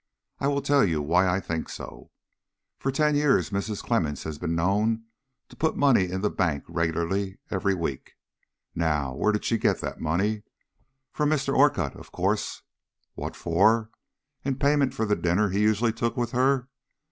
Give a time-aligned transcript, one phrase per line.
[0.39, 2.09] I will tell you why I think so.
[2.79, 3.83] For ten years Mrs.
[3.83, 5.03] Clemmens has been known
[5.49, 8.13] to put money in the bank regularly every week.
[8.73, 10.41] Now, where did she get that money?
[11.11, 11.55] From Mr.
[11.55, 12.63] Orcutt, of course.
[13.13, 13.91] What for?
[14.43, 16.67] In payment for the dinner he usually took with her?